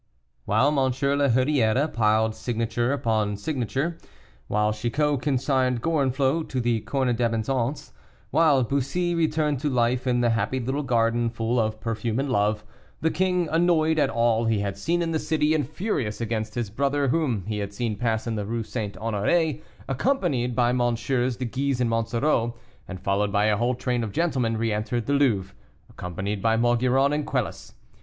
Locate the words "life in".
9.69-10.21